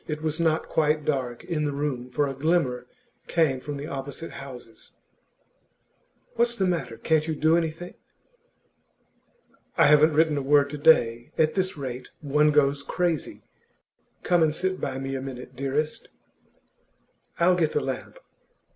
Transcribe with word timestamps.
It 0.07 0.23
was 0.23 0.39
not 0.39 0.67
quite 0.67 1.05
dark 1.05 1.43
in 1.43 1.63
the 1.63 1.71
room, 1.71 2.09
for 2.09 2.27
a 2.27 2.33
glimmer 2.33 2.87
came 3.27 3.59
from 3.59 3.77
the 3.77 3.85
opposite 3.85 4.31
houses. 4.31 4.93
'What's 6.33 6.55
the 6.55 6.65
matter? 6.65 6.97
Can't 6.97 7.27
you 7.27 7.35
do 7.35 7.55
anything?' 7.55 7.93
'I 9.77 9.85
haven't 9.85 10.13
written 10.13 10.39
a 10.39 10.41
word 10.41 10.71
to 10.71 10.79
day. 10.79 11.31
At 11.37 11.53
this 11.53 11.77
rate, 11.77 12.09
one 12.19 12.49
goes 12.49 12.81
crazy. 12.81 13.43
Come 14.23 14.41
and 14.41 14.55
sit 14.55 14.81
by 14.81 14.97
me 14.97 15.13
a 15.13 15.21
minute, 15.21 15.55
dearest.' 15.55 16.09
'I'll 17.37 17.53
get 17.53 17.73
the 17.73 17.79
lamp. 17.79 18.17